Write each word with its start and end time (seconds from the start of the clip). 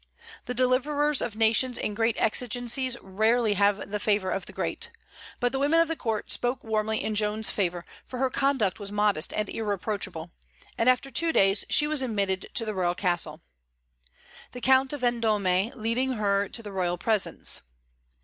The 0.45 0.55
deliverers 0.55 1.21
of 1.21 1.35
nations 1.35 1.77
in 1.77 1.93
great 1.93 2.15
exigencies 2.17 2.97
rarely 3.03 3.53
have 3.53 3.91
the 3.91 3.99
favor 3.99 4.31
of 4.31 4.47
the 4.47 4.51
great. 4.51 4.89
But 5.39 5.51
the 5.51 5.59
women 5.59 5.79
of 5.79 5.87
the 5.87 5.95
court 5.95 6.31
spoke 6.31 6.63
warmly 6.63 7.03
in 7.03 7.13
Joan's 7.13 7.51
favor, 7.51 7.85
for 8.03 8.17
her 8.17 8.31
conduct 8.31 8.79
was 8.79 8.91
modest 8.91 9.31
and 9.31 9.47
irreproachable; 9.47 10.31
and 10.75 10.89
after 10.89 11.11
two 11.11 11.31
days 11.31 11.65
she 11.69 11.85
was 11.85 12.01
admitted 12.01 12.49
to 12.55 12.65
the 12.65 12.73
royal 12.73 12.95
castle, 12.95 13.43
the 14.53 14.59
Count 14.61 14.91
of 14.91 15.01
Vendôme 15.01 15.75
leading 15.75 16.13
her 16.13 16.49
to 16.49 16.63
the 16.63 16.71
royal 16.71 16.97
presence. 16.97 17.61